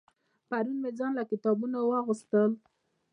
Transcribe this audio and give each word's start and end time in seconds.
پرون 0.49 0.77
مې 0.83 0.91
ځان 0.97 1.11
له 1.19 1.23
کتابونه 1.31 1.77
واغستل 1.81 2.51